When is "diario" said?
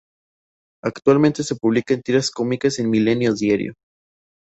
3.35-3.75